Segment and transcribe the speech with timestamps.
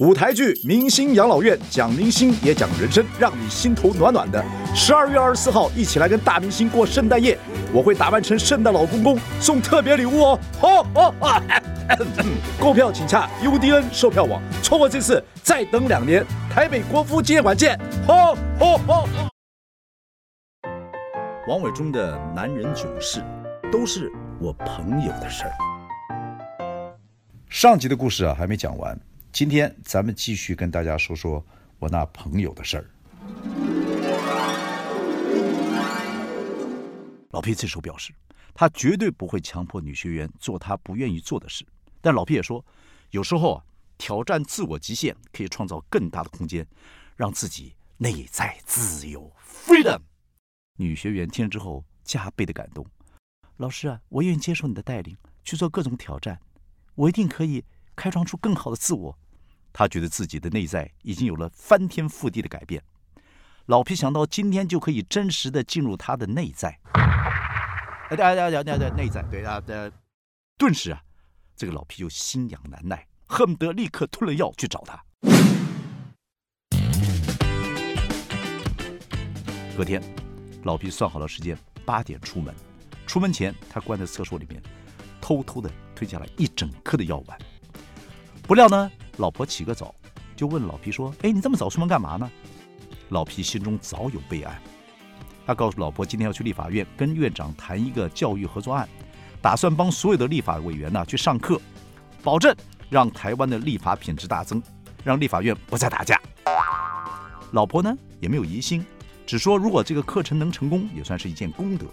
[0.00, 4.42] 舞台剧《明星养老院》，讲明星也讲人生，让你心头暖暖的。
[4.74, 7.38] 十二月二十四号，一起来跟大明星过圣诞夜，
[7.70, 10.40] 我会打扮成圣诞老公公，送特别礼物哦。
[10.58, 11.42] 好哦啊！
[12.58, 16.24] 购票请洽 UDN 售票网，错过这次再等两年。
[16.50, 17.78] 台北国父纪念馆见。
[18.06, 19.06] 好好好。
[21.46, 23.22] 王伟忠的男人囧事，
[23.70, 24.10] 都是
[24.40, 25.52] 我朋友的事儿。
[27.50, 28.98] 上集的故事啊，还没讲完。
[29.32, 31.44] 今天咱们继续跟大家说说
[31.78, 32.90] 我那朋友的事儿。
[37.30, 38.12] 老皮这时候表示，
[38.52, 41.64] 他绝对不会强迫女学员做他不愿意做的事。
[42.00, 42.64] 但老皮也说，
[43.10, 43.64] 有时候啊，
[43.96, 46.66] 挑战自我极限可以创造更大的空间，
[47.14, 50.00] 让自己内在自由 （freedom）。
[50.76, 52.84] 女学员听了之后加倍的感动。
[53.58, 56.40] 老师啊，我愿意接受你的带领，去做各种挑战，
[56.96, 57.64] 我一定可以。
[58.00, 59.14] 开创出更好的自我，
[59.74, 62.82] 他觉得自己的内在已经有了翻天覆地的改变。
[63.66, 68.94] 老皮想到今天就可以真实的进入他的内在，哎呀呀呀呀！
[68.96, 69.92] 内在对啊的，
[70.56, 71.02] 顿时啊，
[71.54, 75.04] 这个老皮就心痒难耐，恨不得立刻吞了药去找他。
[79.76, 80.02] 隔天，
[80.64, 81.54] 老皮算好了时间，
[81.84, 82.54] 八点出门。
[83.06, 84.62] 出门前，他关在厕所里面，
[85.20, 87.38] 偷偷的吞下了一整颗的药丸。
[88.50, 89.94] 不料呢，老婆起个早，
[90.34, 92.28] 就问老皮说：“哎，你这么早出门干嘛呢？”
[93.10, 94.60] 老皮心中早有备案，
[95.46, 98.88] 他告诉老婆，今天要去立法院跟院长谈一个教育合作案，
[99.40, 101.60] 打算帮所有的立法委员呢去上课，
[102.24, 102.52] 保证
[102.88, 104.60] 让台湾的立法品质大增，
[105.04, 106.20] 让立法院不再打架。
[107.52, 108.84] 老婆呢也没有疑心，
[109.28, 111.86] 只说如果这个课程能成功，也算是一件功德。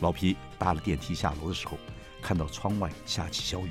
[0.00, 1.78] 老皮搭了电梯下楼的时候，
[2.20, 3.70] 看到窗外下起小雨。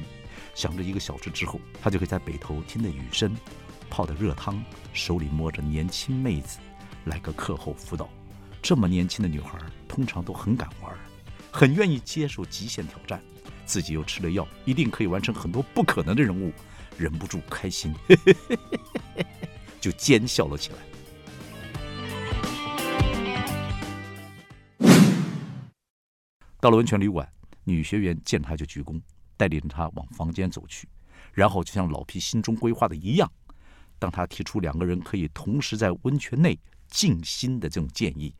[0.53, 3.35] 想着一个小时之后，他就可以在北头听着雨声，
[3.89, 6.59] 泡的热汤，手里摸着年轻妹子，
[7.05, 8.09] 来个课后辅导。
[8.61, 10.93] 这么年轻的女孩，通常都很敢玩，
[11.51, 13.21] 很愿意接受极限挑战。
[13.65, 16.53] 自己又吃了药，一定可以完成很多不可能的任务，
[16.97, 17.93] 忍不住开心，
[19.81, 20.77] 就奸笑了起来。
[26.59, 27.27] 到了温泉旅馆，
[27.63, 28.99] 女学员见他就鞠躬。
[29.37, 30.87] 带领着他往房间走去，
[31.33, 33.31] 然后就像老皮心中规划的一样，
[33.99, 36.57] 当他提出两个人可以同时在温泉内
[36.87, 38.33] 静心的这种建议，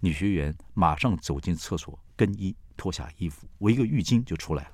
[0.00, 4.72] 女学员马上走进厕所更衣，脱下衣服，围个浴巾就出来了，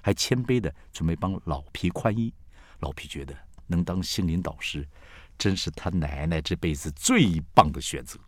[0.00, 2.32] 还谦卑的准备帮老皮宽衣。
[2.80, 4.88] 老皮觉得能当心灵导师，
[5.38, 8.18] 真是他奶奶这辈子最棒的选择。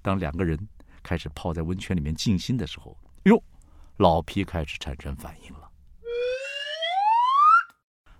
[0.00, 0.58] 当两个人
[1.02, 3.42] 开始泡在温泉里面静心的时候，哟。
[3.98, 5.68] 老皮开始产生反应了。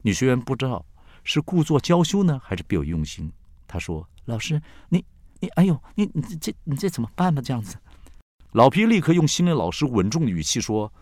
[0.02, 0.84] 女学员不知道
[1.24, 3.32] 是故作娇羞呢，还是别有用心。
[3.66, 5.04] 她说：“老师，你
[5.40, 7.40] 你，哎呦，你你这你这怎么办呢？
[7.40, 7.78] 这样子。”
[8.52, 10.92] 老皮立刻用心理老师稳重的语气说：“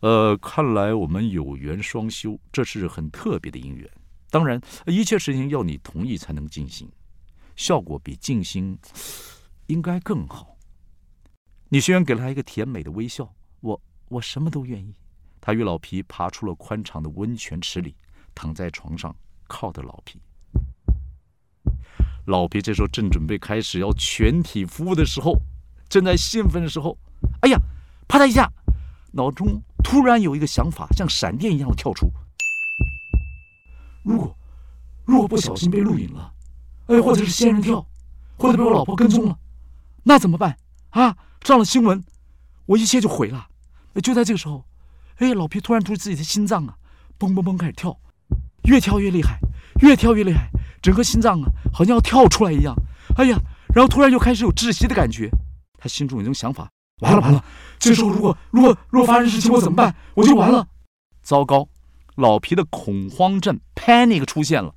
[0.00, 3.90] 呃，看来我们有缘双修，这是很特别的姻缘。
[4.30, 6.90] 当然，一切事情要你同意才能进行，
[7.56, 8.78] 效果比静心
[9.66, 10.56] 应该更好。”
[11.68, 13.34] 女学员给了他一个甜美的微笑。
[13.60, 13.80] 我。
[14.08, 14.94] 我什么都愿意。
[15.40, 17.94] 他与老皮爬出了宽敞的温泉池里，
[18.34, 19.14] 躺在床上
[19.46, 20.20] 靠着老皮。
[22.26, 25.40] 老皮这时候正准备开始要全体服务的时候，
[25.88, 26.98] 正在兴奋的时候，
[27.40, 27.58] 哎呀，
[28.06, 28.52] 啪嗒一下，
[29.12, 32.10] 脑中突然有一个想法，像闪电一样的跳出：
[34.02, 34.36] 如果
[35.06, 36.34] 如果不小心被录影了，
[36.88, 37.86] 哎，或者是仙人跳，
[38.36, 39.38] 或者被我老婆跟踪了，
[40.02, 40.58] 那怎么办
[40.90, 41.16] 啊？
[41.42, 42.04] 上了新闻，
[42.66, 43.48] 我一切就毁了。
[44.00, 44.64] 就在这个时候，
[45.16, 46.74] 哎，老皮突然觉得自己的心脏啊，
[47.18, 47.98] 嘣嘣嘣开始跳，
[48.64, 49.38] 越跳越厉害，
[49.80, 50.48] 越跳越厉害，
[50.80, 52.74] 整个心脏啊，好像要跳出来一样。
[53.16, 53.38] 哎呀，
[53.74, 55.30] 然后突然又开始有窒息的感觉。
[55.78, 56.68] 他心中有一种想法：
[57.00, 57.44] 完了完了，
[57.78, 59.94] 这时候如果如果如果发生事情，我怎么办？
[60.14, 60.66] 我就完了。
[61.22, 61.68] 糟糕，
[62.16, 64.74] 老皮的恐慌症 （panic） 出现了。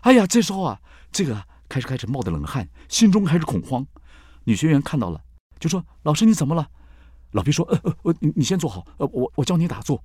[0.00, 0.78] 哎呀，这时候啊，
[1.12, 3.86] 这个开始开始冒的冷汗，心中开始恐慌。
[4.44, 5.20] 女学员看到了，
[5.58, 6.66] 就说：“老师，你怎么了？”
[7.32, 10.02] 老皮说：“呃呃，我你你先坐好，呃，我我教你打坐。”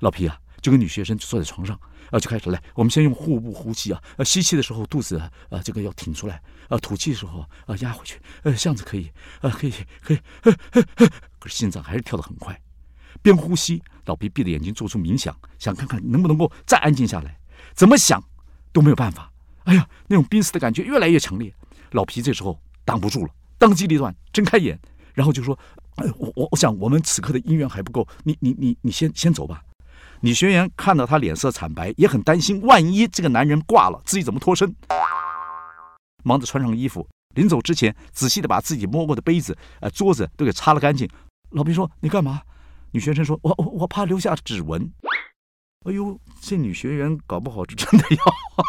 [0.00, 1.78] 老皮啊，就跟女学生就坐在床上，
[2.10, 5.30] 啊，就开始来，我们先用腹部呼吸啊，呃，吸气的时候肚子啊，
[5.62, 9.10] 这个要挺出来，啊，吐气的时候啊压回去，呃，这样子可以，
[9.40, 10.18] 啊，可以可以，
[11.38, 12.58] 可是心脏还是跳得很快。
[13.20, 17.38] 边呼吸，老皮闭着眼睛做出冥想，想看看能不能够再安静下来，
[17.74, 18.22] 怎么想
[18.72, 19.30] 都没有办法。
[19.64, 21.54] 哎呀，那种濒死的感觉越来越强烈，
[21.90, 24.80] 老皮这时候挡不住了，当机立断睁开眼，
[25.14, 25.58] 然后就说。
[25.96, 29.62] 哎，我我我想我们此刻的姻缘还不够，你你你你先先走吧。
[30.20, 34.74] 女学员看到他脸色惨白，也很担心，万一这个男人挂了，自己怎么脱身？
[36.24, 41.06] 忙着穿上衣服，临走之前，仔细的把自己摸过的杯子、呃桌子都给擦了干净。
[41.50, 42.40] 老皮说：“你干嘛？”
[42.92, 44.90] 女学生说：“我我我怕留下指纹。”
[45.84, 48.24] 哎呦，这女学员搞不好是真的要。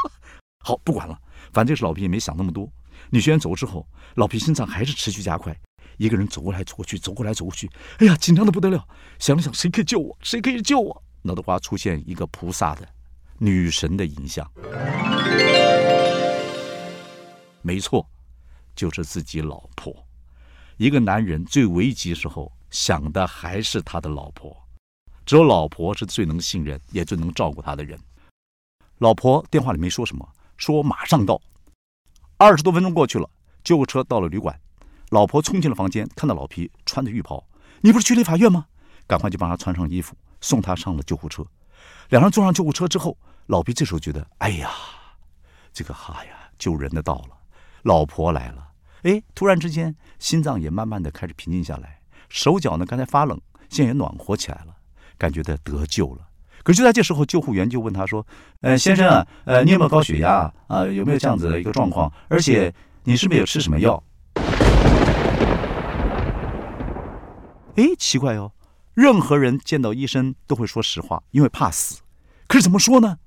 [0.66, 1.18] 好，不管了，
[1.54, 2.70] 反正是老皮也没想那么多。
[3.10, 5.58] 女学员走之后，老皮心脏还是持续加快，
[6.02, 7.70] 一个人走过来走过去，走过来走过去，
[8.00, 8.84] 哎呀，紧张的不得了。
[9.20, 10.18] 想了想，谁可以救我？
[10.24, 11.04] 谁可以救我？
[11.22, 12.90] 脑袋瓜出现一个菩萨的
[13.38, 14.52] 女神的影像。
[17.62, 18.04] 没错，
[18.76, 19.96] 就是自己老婆。
[20.78, 24.58] 一个男人最危急时候想的还是他的老婆，
[25.24, 27.96] 只有老婆是最能信任也最能照顾他的人。
[28.98, 30.28] 老婆电话里没说什么，
[30.58, 31.40] 说我马上到。
[32.38, 33.30] 二十多分钟过去了，
[33.64, 34.60] 救护车到了旅馆，
[35.12, 37.46] 老婆冲进了房间，看到老皮穿着浴袍，
[37.82, 38.66] 你不是去立法院吗？
[39.06, 41.46] 赶快就帮他穿上衣服，送他上了救护车。
[42.08, 43.18] 两人坐上救护车之后，
[43.48, 44.72] 老皮这时候觉得，哎呀，
[45.74, 47.38] 这个哈呀，救人的到了。
[47.84, 48.70] 老婆来了，
[49.04, 52.00] 哎，突然之间心脏也慢慢的开始平静下来，
[52.30, 53.38] 手脚呢刚才发冷，
[53.68, 54.74] 现在也暖和起来了，
[55.18, 56.26] 感觉的得救了。
[56.64, 58.26] 可是就在这时候，救护员就问他说
[58.62, 60.86] ：“呃，先生啊，呃，你有没有高血压啊？
[60.86, 62.10] 有没有这样子的一个状况？
[62.30, 62.74] 而且
[63.04, 64.02] 你是不是有吃什么药？”
[67.76, 68.52] 哎，奇怪哦，
[68.94, 72.02] 任何人见到医生都会说实话，因为怕死。
[72.48, 73.18] 可是怎么说呢？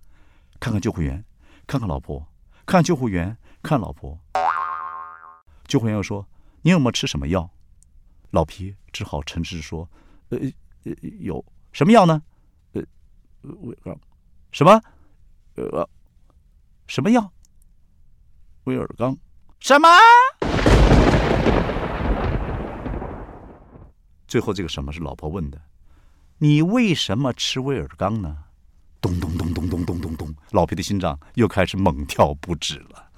[0.61, 1.25] 看看救护员，
[1.67, 2.27] 看看老婆，
[2.67, 4.19] 看救护员，看老婆。
[5.67, 6.29] 救护员又说
[6.63, 7.51] ：“你有没有吃什么药？”
[8.31, 9.89] 老皮只好诚实说
[10.29, 10.39] ：“呃
[10.85, 11.43] 呃，有
[11.73, 12.23] 什么药呢？
[12.73, 12.83] 呃，
[13.43, 13.97] 威尔，
[14.53, 14.81] 什么？
[15.55, 15.89] 呃，
[16.87, 17.33] 什么药？
[18.65, 19.17] 威尔刚，
[19.59, 19.89] 什么？”
[24.35, 25.61] 最后这个什么是老婆问的？
[26.39, 28.37] 你为什么吃威尔刚呢？
[29.01, 33.09] 咚咚咚咚咚咚咚咚，老皮的心脏又开始猛跳不止了。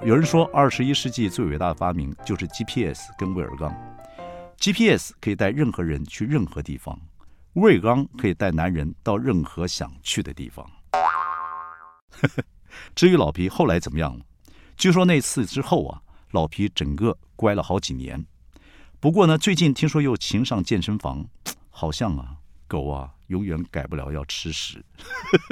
[0.02, 3.70] 有人说，二十一世纪最伟大的发明就是 GPS 跟威尔刚。
[4.58, 6.98] GPS 可以带任何人去任何地方，
[7.52, 10.66] 威尔刚可以带男人到任何想去的地方。
[12.96, 14.24] 至于老皮后来怎么样了？
[14.78, 16.00] 据说那次之后啊，
[16.36, 18.22] 老皮整个乖了好几年。
[19.00, 21.26] 不过呢，最近听说又勤上健身房，
[21.70, 22.36] 好像啊，
[22.68, 24.84] 狗啊永远改不了要吃屎。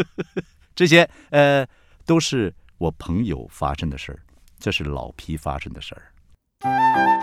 [0.76, 1.66] 这些呃，
[2.04, 4.20] 都是我朋友发生的事儿。
[4.58, 7.13] 这是老皮发生的事儿。